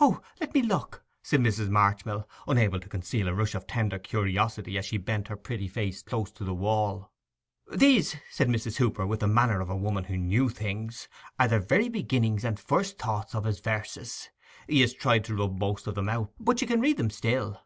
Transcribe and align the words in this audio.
'O! 0.00 0.20
let 0.38 0.52
me 0.52 0.60
look,' 0.60 1.02
said 1.22 1.40
Mrs. 1.40 1.70
Marchmill, 1.70 2.28
unable 2.46 2.78
to 2.78 2.90
conceal 2.90 3.26
a 3.26 3.32
rush 3.32 3.54
of 3.54 3.66
tender 3.66 3.98
curiosity 3.98 4.76
as 4.76 4.84
she 4.84 4.98
bent 4.98 5.28
her 5.28 5.34
pretty 5.36 5.66
face 5.66 6.02
close 6.02 6.30
to 6.32 6.44
the 6.44 6.52
wall. 6.52 7.10
'These,' 7.74 8.16
said 8.30 8.48
Mrs. 8.48 8.76
Hooper, 8.76 9.06
with 9.06 9.20
the 9.20 9.26
manner 9.26 9.62
of 9.62 9.70
a 9.70 9.74
woman 9.74 10.04
who 10.04 10.18
knew 10.18 10.50
things, 10.50 11.08
'are 11.38 11.48
the 11.48 11.58
very 11.58 11.88
beginnings 11.88 12.44
and 12.44 12.60
first 12.60 12.98
thoughts 12.98 13.34
of 13.34 13.44
his 13.44 13.60
verses. 13.60 14.28
He 14.68 14.82
has 14.82 14.92
tried 14.92 15.24
to 15.24 15.34
rub 15.34 15.58
most 15.58 15.86
of 15.86 15.94
them 15.94 16.10
out, 16.10 16.34
but 16.38 16.60
you 16.60 16.66
can 16.66 16.82
read 16.82 16.98
them 16.98 17.08
still. 17.08 17.58